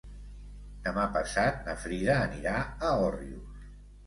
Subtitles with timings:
[0.87, 3.63] Demà passat na Frida anirà a Òrrius.